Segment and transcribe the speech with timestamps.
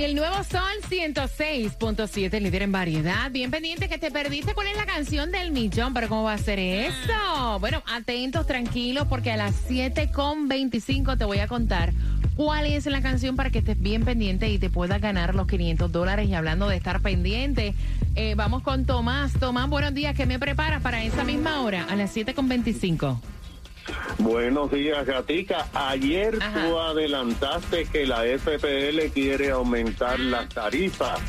[0.00, 3.30] El nuevo Sol 106.7, líder en variedad.
[3.30, 6.38] Bien pendiente que te perdiste cuál es la canción del millón, pero ¿cómo va a
[6.38, 7.58] ser eso?
[7.60, 11.92] Bueno, atentos, tranquilos, porque a las 7.25 te voy a contar
[12.34, 15.92] cuál es la canción para que estés bien pendiente y te puedas ganar los 500
[15.92, 16.30] dólares.
[16.30, 17.74] Y hablando de estar pendiente,
[18.14, 19.34] eh, vamos con Tomás.
[19.34, 20.16] Tomás, buenos días.
[20.16, 23.18] ¿Qué me preparas para esa misma hora, a las 7.25?
[24.18, 25.66] Buenos días, Gatica.
[25.72, 26.66] Ayer Ajá.
[26.66, 31.20] tú adelantaste que la FPL quiere aumentar las tarifas.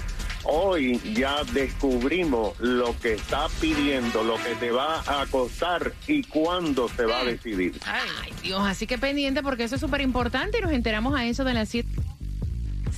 [0.43, 6.89] Hoy ya descubrimos lo que está pidiendo, lo que te va a costar y cuándo
[6.89, 7.79] se va a decidir.
[7.85, 11.43] Ay, Dios, así que pendiente porque eso es súper importante y nos enteramos a eso
[11.43, 11.87] de las 7.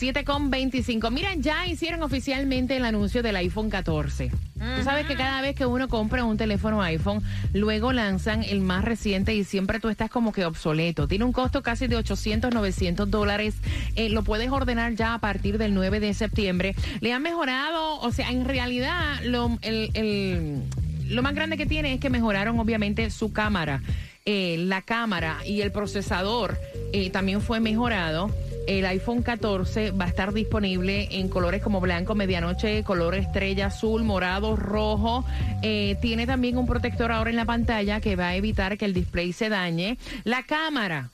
[0.04, 1.10] 7,25.
[1.12, 4.32] Mira, ya hicieron oficialmente el anuncio del iPhone 14.
[4.78, 7.22] Tú sabes que cada vez que uno compra un teléfono iPhone,
[7.54, 11.08] luego lanzan el más reciente y siempre tú estás como que obsoleto.
[11.08, 13.56] Tiene un costo casi de 800, 900 dólares.
[13.95, 16.76] Eh, lo puedes ordenar ya a partir del 9 de septiembre.
[17.02, 20.64] Le han mejorado, o sea, en realidad lo, el- el-
[21.10, 23.82] lo más grande que tiene es que mejoraron obviamente su cámara.
[24.26, 26.58] Eh, la cámara y el procesador
[26.94, 28.32] eh, también fue mejorado.
[28.66, 34.03] El iPhone 14 va a estar disponible en colores como blanco, medianoche, color estrella, azul,
[34.03, 35.25] morado, rojo.
[35.61, 38.94] Eh, tiene también un protector ahora en la pantalla que va a evitar que el
[38.94, 39.97] display se dañe.
[40.23, 41.09] La cámara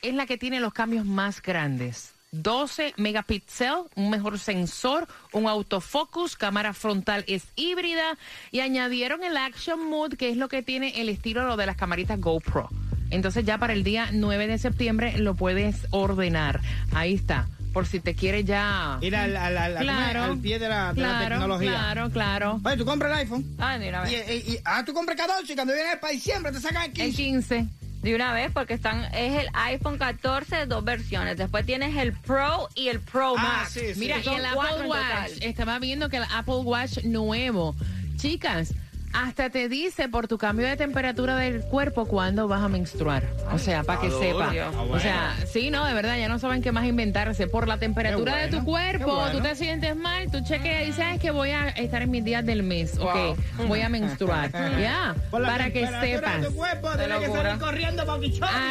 [0.00, 2.14] es la que tiene los cambios más grandes.
[2.32, 8.18] 12 megapíxeles, un mejor sensor, un autofocus, cámara frontal es híbrida
[8.50, 11.76] y añadieron el Action Mode, que es lo que tiene el estilo lo de las
[11.76, 12.70] camaritas GoPro.
[13.10, 16.60] Entonces ya para el día 9 de septiembre lo puedes ordenar.
[16.92, 18.98] Ahí está, por si te quieres ya...
[19.00, 21.70] Ir al, al- al- Claro, al pie de la, de la claro, tecnología.
[21.70, 22.60] Claro, claro.
[22.64, 23.44] Oye, tú compras el iPhone.
[23.58, 24.30] Ay, de una Y, vez.
[24.48, 27.14] y- y- ah, tú compras 14 y cuando vienes para diciembre te sacan el El
[27.14, 27.16] 15.
[27.56, 27.66] 15.
[28.02, 31.38] De una vez, porque están, es el iPhone 14, dos versiones.
[31.38, 33.70] Después tienes el Pro y el Pro Ah, Max.
[33.72, 33.98] sí, sí.
[33.98, 37.74] Mira, y el Apple Watch, estaba viendo que el Apple Watch nuevo,
[38.16, 38.74] chicas,
[39.14, 43.22] hasta te dice por tu cambio de temperatura del cuerpo cuándo vas a menstruar.
[43.52, 44.52] O sea, para que sepa.
[44.52, 47.46] Ah, O sea, sí, no, de verdad, ya no saben qué más inventarse.
[47.46, 49.32] Por la temperatura de tu cuerpo, bueno.
[49.38, 52.44] tú te sientes mal, tú chequeas y sabes que voy a estar en mis días
[52.44, 53.38] del mes, ok,
[53.68, 54.50] voy a menstruar.
[54.80, 56.40] ya, Por la para que temperatura sepas.
[56.42, 58.06] de tu cuerpo tienes que salir corriendo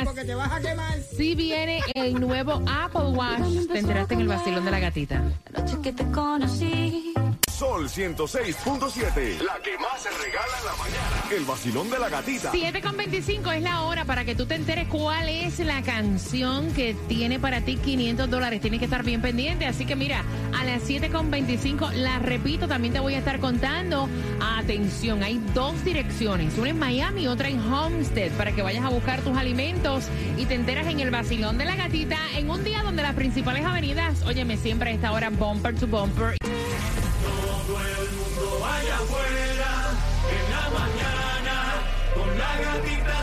[0.04, 0.98] porque te vas a quemar.
[1.00, 5.22] Si viene el nuevo Apple Watch, te enteraste en el vacilón de la gatita.
[5.52, 7.14] La noche que te conocí.
[7.64, 9.40] Sol 106.7.
[9.42, 11.24] La que más se regala en la mañana.
[11.32, 12.52] El vacilón de la gatita.
[12.52, 16.74] 7 con 25 es la hora para que tú te enteres cuál es la canción
[16.74, 18.60] que tiene para ti 500 dólares.
[18.60, 19.66] Tienes que estar bien pendiente.
[19.66, 20.26] Así que mira,
[20.60, 24.10] a las 7 con 25, la repito, también te voy a estar contando.
[24.42, 28.90] Atención, hay dos direcciones, una en Miami y otra en Homestead, para que vayas a
[28.90, 32.84] buscar tus alimentos y te enteras en el vacilón de la gatita en un día
[32.84, 36.36] donde las principales avenidas, óyeme, siempre a esta hora bumper to bumper.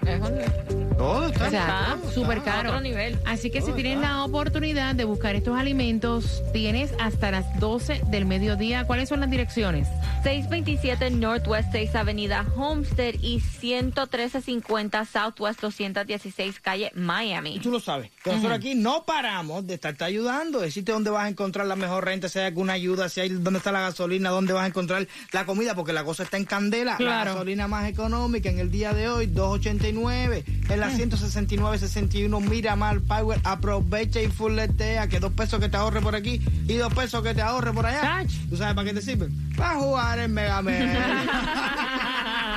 [0.97, 2.69] Todo está O sea, súper caro.
[2.69, 3.19] otro nivel.
[3.25, 8.25] Así que si tienes la oportunidad de buscar estos alimentos, tienes hasta las 12 del
[8.25, 8.85] mediodía.
[8.85, 9.87] ¿Cuáles son las direcciones?
[10.23, 17.59] 627 Northwest 6 Avenida Homestead y 11350 Southwest 216 Calle Y Miami.
[17.59, 21.29] tú lo sabes, que nosotros aquí no paramos de estarte ayudando, decirte dónde vas a
[21.29, 24.53] encontrar la mejor renta, si hay alguna ayuda, si hay dónde está la gasolina, dónde
[24.53, 26.97] vas a encontrar la comida, porque la cosa está en candela.
[26.97, 27.25] Claro.
[27.25, 33.39] La gasolina más económica en el día de hoy, 2.89, en la 169.61 Miramar Power,
[33.43, 37.33] aprovecha y fulletea, que dos pesos que te ahorre por aquí y dos pesos que
[37.33, 38.25] te ahorre por allá.
[38.49, 39.31] ¿Tú sabes para qué te sirven?
[39.55, 40.61] Para jugar en Mega.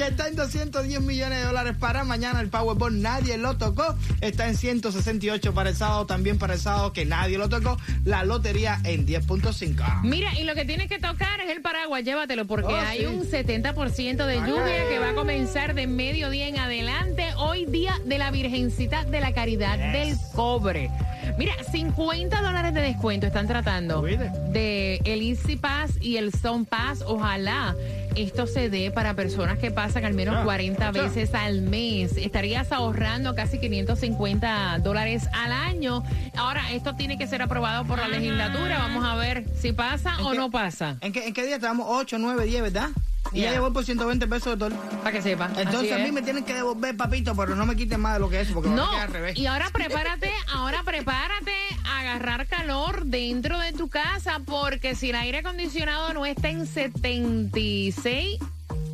[0.00, 4.48] que está en 210 millones de dólares para mañana el Powerball, nadie lo tocó, está
[4.48, 7.76] en 168 para el sábado, también para el sábado que nadie lo tocó,
[8.06, 10.00] la lotería en 10.5.
[10.04, 13.06] Mira, y lo que tienes que tocar es el paraguas, llévatelo, porque Oh, hay sí.
[13.06, 18.16] un 70% de lluvia que va a comenzar de mediodía en adelante, hoy día de
[18.16, 20.90] la Virgencita de la Caridad del Cobre.
[21.36, 24.30] Mira, 50 dólares de descuento están tratando Cuide.
[24.50, 27.02] de el Easy Pass y el Zone Pass.
[27.06, 27.74] Ojalá
[28.16, 31.02] esto se dé para personas que pasan al menos Ya, 40 ya.
[31.02, 32.16] veces al mes.
[32.16, 36.02] Estarías ahorrando casi 550 dólares al año.
[36.36, 38.78] Ahora, esto tiene que ser aprobado por la legislatura.
[38.78, 40.38] Vamos a ver si pasa o qué?
[40.38, 40.96] no pasa.
[41.00, 41.86] ¿En qué, ¿En qué día estamos?
[41.88, 42.88] 8, 9, 10, ¿verdad?
[43.32, 43.48] Y Ya.
[43.48, 44.76] ya llevo por 120 pesos de todo.
[45.02, 45.50] Para que sepa.
[45.56, 48.28] Entonces a mí me tienen que devolver, papito, pero no me quiten más de lo
[48.28, 49.38] que es, porque me No, quedar al revés.
[49.38, 51.52] y ahora prepárate, ahora prepárate
[51.86, 56.66] a agarrar calor dentro de tu casa, porque si el aire acondicionado no está en
[56.66, 58.38] 76,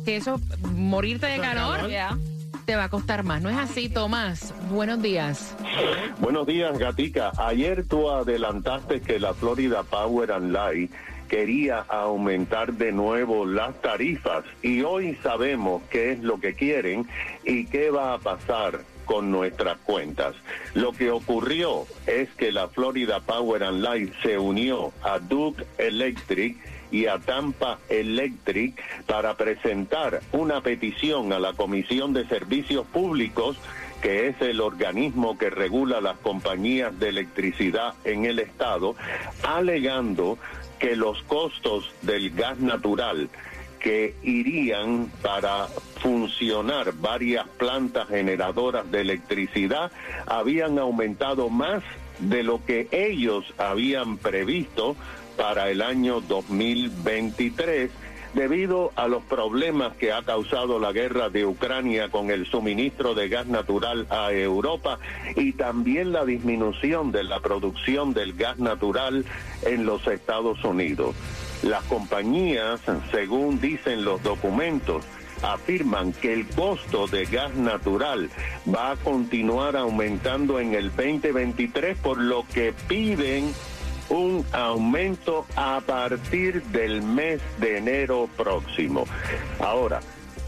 [0.05, 0.39] que eso,
[0.75, 1.89] morirte de calor, calor.
[1.91, 2.17] Ya.
[2.65, 3.41] te va a costar más.
[3.41, 4.53] ¿No es así, Tomás?
[4.69, 5.55] Buenos días.
[6.19, 7.31] Buenos días, Gatica.
[7.37, 10.91] Ayer tú adelantaste que la Florida Power and Light
[11.27, 17.07] quería aumentar de nuevo las tarifas y hoy sabemos qué es lo que quieren
[17.43, 20.35] y qué va a pasar con nuestras cuentas.
[20.73, 26.57] Lo que ocurrió es que la Florida Power and Light se unió a Duke Electric
[26.91, 33.57] y a Tampa Electric para presentar una petición a la Comisión de Servicios Públicos
[34.01, 38.95] que es el organismo que regula las compañías de electricidad en el estado,
[39.43, 40.37] alegando
[40.79, 43.29] que los costos del gas natural
[43.79, 45.67] que irían para
[46.01, 49.91] funcionar varias plantas generadoras de electricidad
[50.25, 51.83] habían aumentado más
[52.19, 54.95] de lo que ellos habían previsto
[55.37, 57.91] para el año 2023
[58.37, 63.29] debido a los problemas que ha causado la guerra de Ucrania con el suministro de
[63.29, 64.99] gas natural a Europa
[65.35, 69.25] y también la disminución de la producción del gas natural
[69.63, 71.15] en los Estados Unidos.
[71.63, 72.79] Las compañías,
[73.11, 75.03] según dicen los documentos,
[75.41, 78.29] afirman que el costo de gas natural
[78.71, 83.51] va a continuar aumentando en el 2023, por lo que piden
[84.09, 89.05] un aumento a partir del mes de enero próximo.
[89.59, 89.99] Ahora,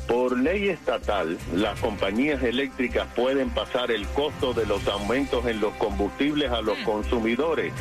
[0.07, 5.73] por ley estatal, las compañías eléctricas pueden pasar el costo de los aumentos en los
[5.75, 7.73] combustibles a los consumidores,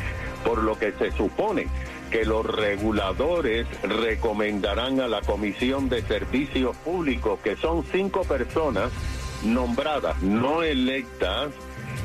[0.45, 1.67] por lo que se supone
[2.11, 8.91] que los reguladores recomendarán a la Comisión de Servicios Públicos, que son cinco personas
[9.43, 11.49] nombradas, no electas,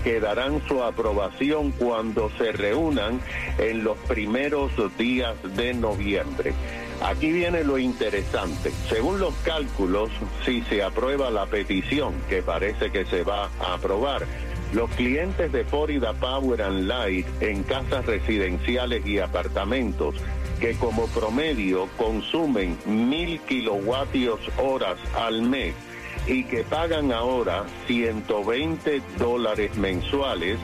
[0.05, 3.21] que darán su aprobación cuando se reúnan
[3.59, 6.53] en los primeros días de noviembre.
[7.03, 8.70] Aquí viene lo interesante.
[8.89, 10.11] Según los cálculos,
[10.44, 14.27] si se aprueba la petición, que parece que se va a aprobar,
[14.73, 20.17] los clientes de Florida Power and Light en casas residenciales y apartamentos
[20.61, 25.75] que como promedio consumen mil kilovatios horas al mes
[26.26, 30.58] y que pagan ahora 120 dólares mensuales,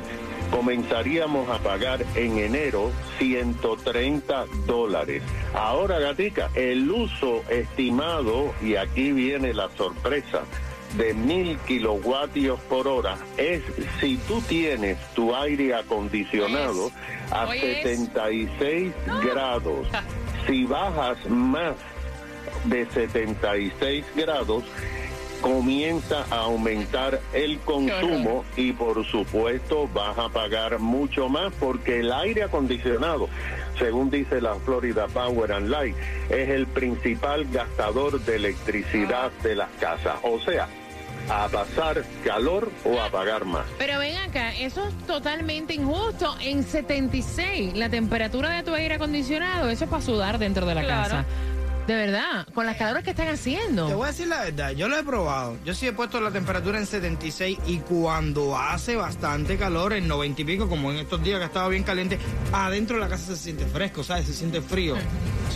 [0.51, 5.23] comenzaríamos a pagar en enero 130 dólares.
[5.55, 10.43] Ahora, Gatica, el uso estimado, y aquí viene la sorpresa,
[10.97, 13.63] de mil kilovatios por hora es
[14.01, 16.91] si tú tienes tu aire acondicionado
[17.31, 17.99] a Oye, es.
[17.99, 19.87] 76 grados.
[20.47, 21.77] Si bajas más
[22.65, 24.65] de 76 grados,
[25.41, 32.13] comienza a aumentar el consumo y por supuesto vas a pagar mucho más porque el
[32.13, 33.29] aire acondicionado,
[33.79, 35.97] según dice la Florida Power and Light,
[36.29, 40.15] es el principal gastador de electricidad de las casas.
[40.23, 40.69] O sea,
[41.29, 43.65] a pasar calor o a pagar más.
[43.79, 46.35] Pero ven acá, eso es totalmente injusto.
[46.41, 50.83] En 76, la temperatura de tu aire acondicionado, eso es para sudar dentro de la
[50.83, 51.03] Claro.
[51.03, 51.25] casa.
[51.91, 53.89] De verdad, con las calores que están Te haciendo.
[53.97, 55.57] voy a decir la verdad, yo lo he probado.
[55.65, 60.43] Yo sí he puesto la temperatura en 76 y cuando hace bastante calor, en 90
[60.43, 62.17] y pico, como en estos días que estaba bien caliente,
[62.53, 64.27] adentro de la casa se siente fresco, ¿sabes?
[64.27, 64.95] Se siente frío.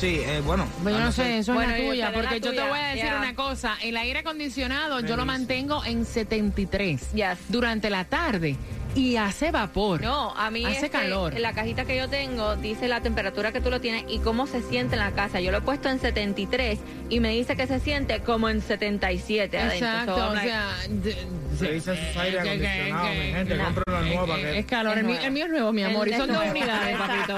[0.01, 0.67] Sí, eh, bueno.
[0.83, 2.79] Pero yo no ser- sé, eso Bueno, es la tuya, la porque yo te voy
[2.81, 3.77] a decir una cosa.
[3.81, 7.39] El aire acondicionado yo lo mantengo en 73 Yes.
[7.49, 8.57] durante la tarde
[8.95, 10.01] y hace vapor.
[10.01, 11.39] No, a mí Hace este, calor.
[11.39, 14.63] la cajita que yo tengo dice la temperatura que tú lo tienes y cómo se
[14.63, 15.41] siente en la casa.
[15.41, 16.79] Yo lo he puesto en 73
[17.11, 19.77] y me dice que se siente como en 77 adentro.
[19.79, 21.27] Exacto, So, I'm o like, sea, de-
[21.59, 24.59] Se dice esos aire acondicionado, que- mi gente, no, compren una nueva es- para que-
[24.59, 25.27] Es calor, Es el, mío, nuevo.
[25.27, 27.37] el mío es nuevo, mi amor, y son dos unidades, papito.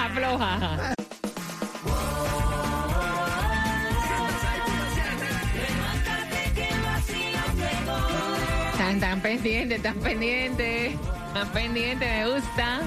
[0.00, 0.94] Afloja.
[8.88, 10.94] Están tan pendientes, tan pendientes,
[11.34, 12.80] tan pendientes, me gusta.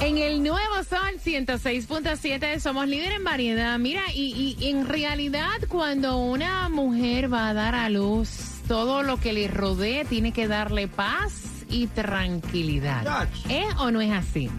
[0.00, 3.78] En el nuevo Sol 106.7 somos líder en variedad.
[3.78, 9.18] Mira, y, y en realidad cuando una mujer va a dar a luz, todo lo
[9.18, 13.28] que le rodee tiene que darle paz y tranquilidad.
[13.48, 14.50] ¿Es o no es así?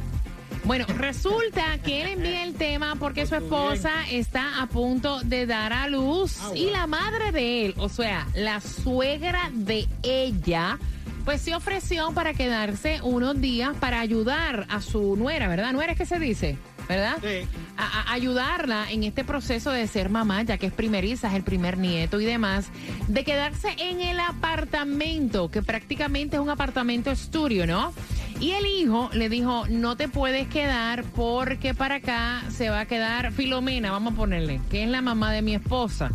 [0.68, 5.72] Bueno, resulta que él envía el tema porque su esposa está a punto de dar
[5.72, 10.78] a luz Ah, y la madre de él, o sea, la suegra de ella,
[11.24, 15.72] pues se ofreció para quedarse unos días para ayudar a su nuera, ¿verdad?
[15.72, 16.58] Nuera es que se dice,
[16.88, 17.18] ¿verdad?
[17.22, 17.48] Sí.
[17.78, 21.44] A, a- ayudarla en este proceso de ser mamá, ya que es primeriza, es el
[21.44, 22.68] primer nieto y demás,
[23.08, 27.94] de quedarse en el apartamento, que prácticamente es un apartamento estudio, ¿no?
[28.40, 32.86] Y el hijo le dijo, no te puedes quedar porque para acá se va a
[32.86, 36.12] quedar Filomena, vamos a ponerle, que es la mamá de mi esposa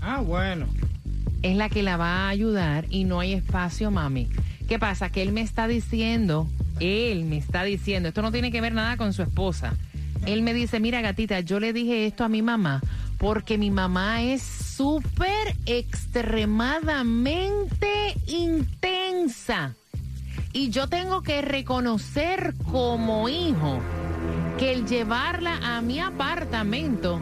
[0.00, 0.66] Ah, bueno.
[1.42, 4.28] es la que la va a ayudar y no hay espacio, mami.
[4.68, 5.10] ¿Qué pasa?
[5.10, 6.48] Que él me está diciendo,
[6.80, 9.74] él me está diciendo, esto no tiene que ver nada con su esposa.
[10.26, 12.82] Él me dice, mira gatita, yo le dije esto a mi mamá
[13.18, 19.74] porque mi mamá es súper extremadamente intensa.
[20.52, 23.80] Y yo tengo que reconocer como hijo
[24.58, 27.20] que el llevarla a mi apartamento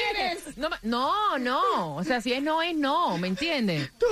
[0.56, 1.96] No, no, no.
[1.96, 3.16] O sea, si es no, es no.
[3.18, 3.90] ¿Me entiendes?
[3.98, 4.06] Tu,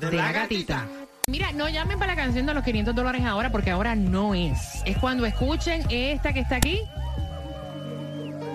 [0.00, 0.86] de, la gatita.
[1.26, 4.80] Mira, no llamen para la canción de los 500 dólares ahora porque ahora no es.
[4.86, 6.80] Es cuando escuchen esta que está aquí,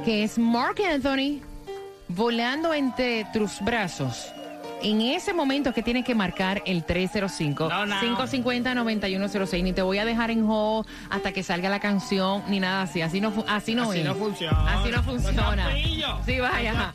[0.05, 1.41] que es Mark Anthony
[2.07, 4.31] volando entre tus brazos.
[4.83, 7.99] En ese momento es que tienes que marcar el 305 No, no.
[7.99, 12.59] 550 9106 ni te voy a dejar en hold hasta que salga la canción ni
[12.59, 14.79] nada así así no así no Así es no funciona.
[14.81, 15.69] así no funciona
[16.25, 16.91] sí vaya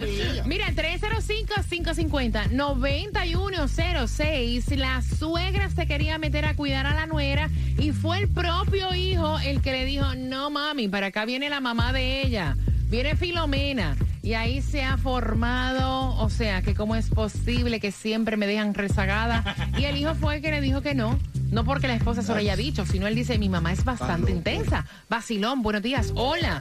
[0.47, 1.55] mira 305
[1.87, 8.29] 550 9106 la suegra se quería meter a cuidar a la nuera y fue el
[8.29, 12.57] propio hijo el que le dijo no mami para acá viene la mamá de ella
[12.91, 18.37] viene Filomena y ahí se ha formado, o sea, que cómo es posible que siempre
[18.37, 19.45] me dejan rezagada.
[19.79, 21.17] Y el hijo fue el que le dijo que no.
[21.53, 24.33] No porque la esposa se lo haya dicho, sino él dice, mi mamá es bastante
[24.33, 24.85] intensa.
[25.09, 26.13] Vacilón, buenos días.
[26.17, 26.61] Hola.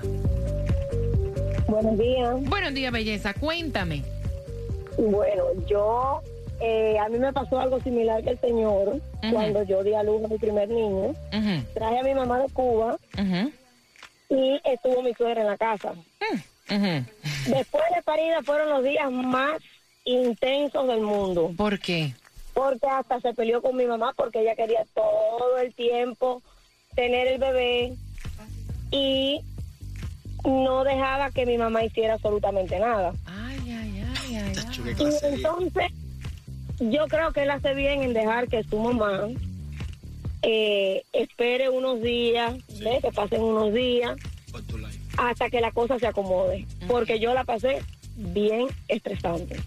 [1.67, 2.35] Buenos días.
[2.43, 3.33] Buenos días, belleza.
[3.33, 4.03] Cuéntame.
[4.97, 6.21] Bueno, yo,
[6.61, 10.23] eh, a mí me pasó algo similar que el señor cuando yo di a luz
[10.23, 11.13] a mi primer niño.
[11.73, 12.97] Traje a mi mamá de Cuba
[14.29, 15.91] y estuvo mi suegra en la casa.
[15.91, 17.05] ujú.
[17.47, 19.61] Después de parida fueron los días más
[20.03, 22.13] intensos del mundo, ¿Por qué?
[22.53, 26.41] porque hasta se peleó con mi mamá porque ella quería todo el tiempo
[26.95, 27.93] tener el bebé
[28.91, 29.41] y
[30.45, 33.13] no dejaba que mi mamá hiciera absolutamente nada.
[34.83, 35.91] Qué Y clase entonces,
[36.79, 39.27] yo creo que él hace bien en dejar que su mamá
[40.41, 44.15] eh, espere unos días, que pasen unos días,
[45.17, 46.65] hasta que la cosa se acomode.
[46.87, 47.81] Porque yo la pasé
[48.15, 49.59] bien estresante.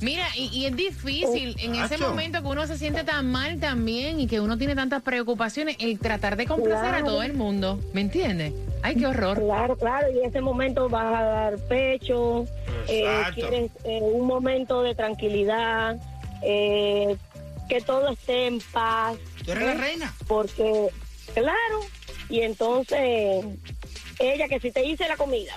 [0.00, 4.18] Mira, y, y es difícil en ese momento que uno se siente tan mal también
[4.18, 7.78] y que uno tiene tantas preocupaciones, el tratar de complacer a todo el mundo.
[7.92, 8.54] ¿Me entiendes?
[8.82, 9.38] Ay, qué horror.
[9.38, 12.46] Claro, claro, y en ese momento vas a dar pecho,
[12.88, 15.98] eh, quieres eh, un momento de tranquilidad,
[16.42, 17.16] eh,
[17.68, 19.18] que todo esté en paz.
[19.44, 19.78] Tú eres la ¿eh?
[19.78, 20.14] reina.
[20.26, 20.88] porque,
[21.34, 21.80] claro,
[22.30, 23.44] y entonces
[24.18, 25.52] ella que si te hice la comida,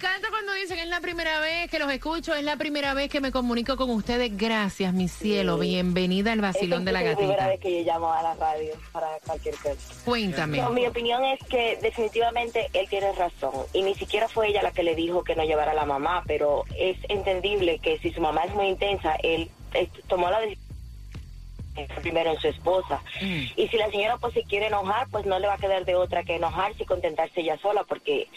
[0.00, 3.20] encanta cuando dicen es la primera vez que los escucho, es la primera vez que
[3.20, 4.34] me comunico con ustedes.
[4.34, 5.58] Gracias, mi cielo.
[5.58, 7.50] Bienvenida al vacilón de la Es la primera gatita.
[7.50, 9.76] vez que yo llamo a la radio para cualquier cosa.
[10.06, 10.56] Cuéntame.
[10.56, 14.72] No, mi opinión es que definitivamente él tiene razón y ni siquiera fue ella la
[14.72, 18.22] que le dijo que no llevara a la mamá, pero es entendible que si su
[18.22, 20.59] mamá es muy intensa, él, eh, tomó la decisión
[22.02, 23.42] primero en su esposa Mm.
[23.56, 25.94] y si la señora pues se quiere enojar pues no le va a quedar de
[25.94, 28.28] otra que enojarse y contentarse ella sola porque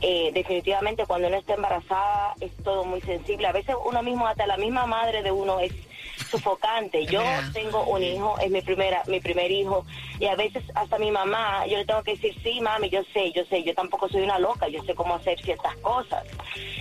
[0.00, 4.46] eh, definitivamente cuando uno está embarazada es todo muy sensible a veces uno mismo hasta
[4.46, 5.72] la misma madre de uno es
[6.32, 7.50] sofocante yo Yeah.
[7.52, 9.84] tengo un hijo es mi primera mi primer hijo
[10.18, 13.30] y a veces hasta mi mamá yo le tengo que decir sí mami yo sé
[13.32, 16.24] yo sé yo tampoco soy una loca yo sé cómo hacer ciertas cosas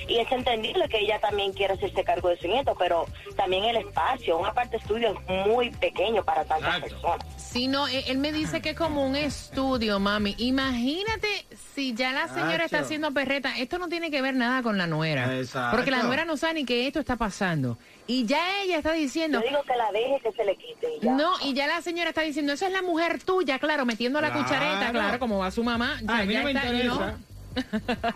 [0.07, 3.75] y es entendible que ella también quiere hacerse cargo de su nieto pero también el
[3.77, 6.95] espacio un aparte estudio es muy pequeño para tantas Exacto.
[6.95, 10.35] personas Si no, él él me dice que es como un estudio, mami.
[10.37, 11.27] Imagínate
[11.75, 13.57] si ya la señora está haciendo perreta.
[13.57, 15.37] Esto no tiene que ver nada con la nuera.
[15.37, 15.75] Exacto.
[15.77, 17.77] Porque la nuera no sabe ni que esto está pasando.
[18.07, 19.39] Y ya ella está diciendo.
[19.41, 21.11] yo digo que la deje que se le quite y ya.
[21.13, 24.29] No, y ya la señora está diciendo, esa es la mujer tuya, claro, metiendo la
[24.31, 24.43] Claro.
[24.43, 25.97] cuchareta, claro, como va su mamá.
[26.01, 27.17] Ya, Ay, a mí ya no me está.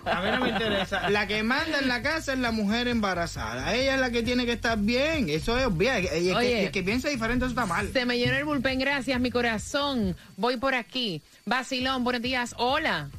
[0.05, 1.09] A mí no me interesa.
[1.09, 3.73] La que manda en la casa es la mujer embarazada.
[3.75, 5.29] Ella es la que tiene que estar bien.
[5.29, 5.95] Eso es bien.
[5.95, 6.65] El, que- Oye.
[6.67, 7.89] el que piensa diferente eso está mal.
[7.91, 10.15] Se me llenó el bullpen, gracias, mi corazón.
[10.37, 11.21] Voy por aquí.
[11.45, 12.53] Basilón, buenos días.
[12.57, 13.09] Hola.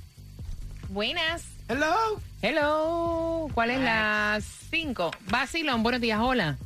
[0.89, 1.45] Buenas.
[1.69, 2.21] Hello.
[2.43, 3.49] Hello.
[3.55, 5.11] ¿Cuál es la 5?
[5.29, 6.19] Basilón, buenos días.
[6.21, 6.57] Hola.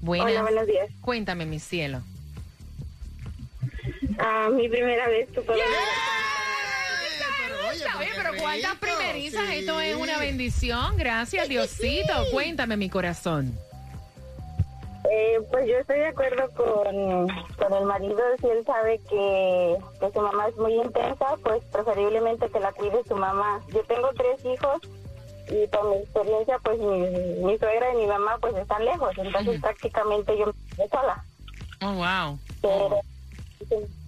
[0.00, 0.28] Buenas.
[0.28, 0.90] Hola, buenos días.
[1.00, 2.02] Cuéntame, mi cielo.
[4.18, 5.64] Ah, mi primera vez que puedo Oye,
[7.98, 9.56] Oye, pero cuántas primerizas, sí.
[9.58, 10.96] esto es una bendición.
[10.96, 12.12] Gracias, Diosito.
[12.30, 13.56] Cuéntame, mi corazón.
[15.14, 20.10] Eh, pues yo estoy de acuerdo con, con el marido si él sabe que, que
[20.10, 23.60] su mamá es muy intensa, pues preferiblemente que la cuide su mamá.
[23.74, 24.80] Yo tengo tres hijos
[25.50, 27.00] y por mi experiencia, pues mi,
[27.44, 31.22] mi suegra y mi mamá pues están lejos, entonces prácticamente yo me quedé sola.
[31.82, 32.38] Oh, wow.
[32.62, 33.00] Pero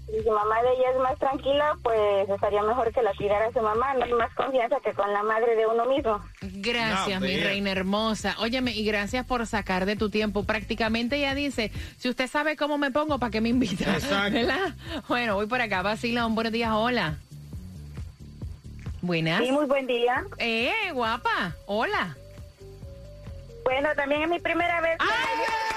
[0.06, 3.52] si, si su mamá de ella es más tranquila, pues estaría mejor que la cuidara
[3.52, 3.94] su mamá.
[3.94, 6.20] No hay más confianza que con la madre de uno mismo.
[6.40, 7.44] Gracias, No, mi bien.
[7.44, 8.36] reina hermosa.
[8.40, 10.44] Óyeme, y gracias por sacar de tu tiempo.
[10.44, 13.94] Prácticamente ella dice, si usted sabe cómo me pongo, ¿para qué me invita?
[13.94, 14.32] Exacto.
[14.32, 14.74] ¿Verdad?
[15.08, 15.82] Bueno, voy por acá.
[15.82, 17.16] Vacilón, buenos días, hola.
[19.02, 19.40] Buenas.
[19.44, 20.24] Sí, muy buen día.
[20.38, 21.54] Eh, guapa.
[21.66, 22.16] Hola.
[23.64, 24.96] Bueno, también es mi primera vez.
[24.98, 25.73] ¡Ay,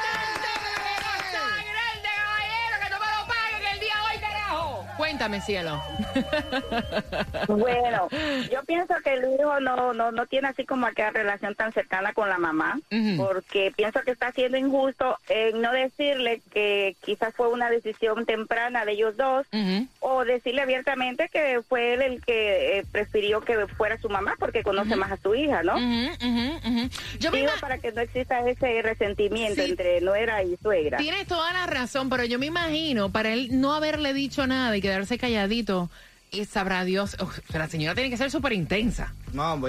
[4.97, 5.81] Cuéntame, cielo.
[7.47, 8.07] Bueno,
[8.51, 12.13] yo pienso que el hijo no, no, no tiene así como aquella relación tan cercana
[12.13, 12.79] con la mamá,
[13.17, 18.85] porque pienso que está siendo injusto en no decirle que quizás fue una decisión temprana
[18.85, 19.45] de ellos dos,
[19.99, 24.63] o decirle abiertamente que fue él el que eh, prefirió que fuera su mamá porque
[24.63, 25.77] conoce más a su hija, ¿no?
[27.19, 29.69] Yo me Digo ima- para que no exista ese resentimiento Sí.
[29.71, 30.97] entre nuera y suegra.
[30.97, 34.81] Tienes toda la razón, pero yo me imagino, para él no haberle dicho nada y
[34.87, 35.89] quedarse calladito,
[36.31, 39.13] y sabrá Dios, o sea, la señora tiene que ser súper intensa.
[39.33, 39.59] No.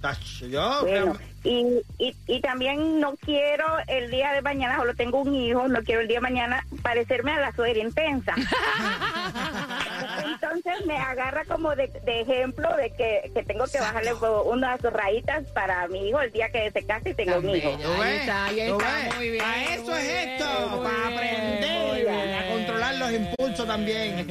[0.00, 5.22] Tach, Yo, Bueno, y, y, y también no quiero el día de mañana, solo tengo
[5.22, 8.34] un hijo, no quiero el día de mañana parecerme a la suegra intensa.
[10.24, 14.12] Entonces me agarra como de, de ejemplo de que, que tengo que bajarle
[14.46, 17.70] unas rayitas para mi hijo el día que se case y tenga Tan un hijo.
[17.76, 17.84] bella.
[17.84, 18.20] ¿Tú Ahí ves?
[18.20, 22.34] está, ahí ¿Tú está, muy bien, Para eso muy es bien, esto, para aprender bien.
[22.34, 24.26] a controlar los impulsos también.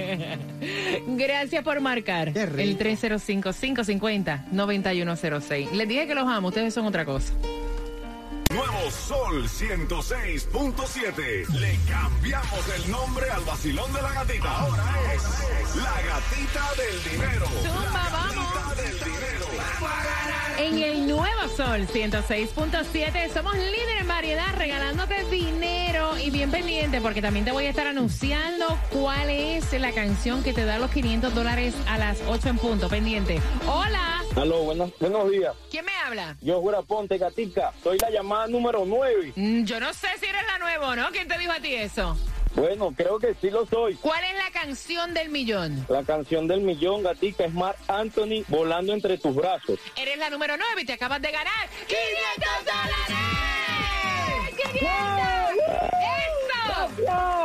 [1.17, 5.71] Gracias por marcar el 305-550-9106.
[5.71, 7.33] Les dije que los amo, ustedes son otra cosa.
[8.57, 11.47] Nuevo Sol 106.7.
[11.49, 14.51] Le cambiamos el nombre al vacilón de la gatita.
[14.51, 15.21] Ahora es
[15.75, 17.45] la gatita del dinero.
[17.61, 18.51] Zumba, vamos.
[18.55, 19.45] Gatita del dinero.
[20.57, 27.21] En el Nuevo Sol 106.7 somos líder en variedad regalándote dinero y bien pendiente porque
[27.21, 31.35] también te voy a estar anunciando cuál es la canción que te da los 500
[31.35, 32.89] dólares a las 8 en punto.
[32.89, 33.39] Pendiente.
[33.67, 35.55] Hola, Aló, buenos, buenos días.
[35.71, 36.35] ¿quién me habla?
[36.41, 37.73] Yo, Jura Ponte, gatica.
[37.83, 39.33] Soy la llamada número 9.
[39.35, 41.09] Mm, Yo no sé si eres la nueva o no.
[41.11, 42.15] ¿Quién te dijo a ti eso?
[42.55, 43.95] Bueno, creo que sí lo soy.
[43.95, 45.85] ¿Cuál es la canción del millón?
[45.89, 49.79] La canción del millón, gatica, es Mark Anthony volando entre tus brazos.
[49.95, 53.27] Eres la número 9 y te acabas de ganar 500 dólares.
[54.73, 54.87] ¡500!
[55.67, 55.96] ¡Eso!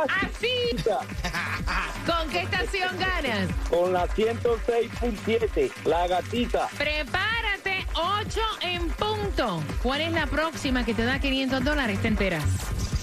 [0.07, 0.75] Así.
[2.05, 3.49] ¿Con qué estación ganas?
[3.69, 6.69] Con la 106.7, la gatita.
[6.77, 9.63] Prepárate, 8 en punto.
[9.81, 12.01] ¿Cuál es la próxima que te da 500 dólares?
[12.01, 12.43] Te enteras.